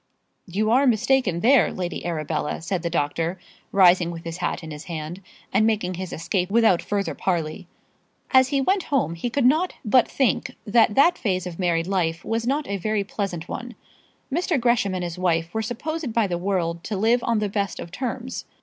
[0.47, 3.39] "You are mistaken there, Lady Arabella," said the doctor,
[3.71, 5.21] rising with his hat in his hand
[5.53, 7.67] and making his escape without further parley.
[8.31, 12.25] As he went home he could not but think that that phase of married life
[12.25, 13.75] was not a very pleasant one.
[14.33, 14.59] Mr.
[14.59, 17.91] Gresham and his wife were supposed by the world to live on the best of
[17.91, 18.45] terms.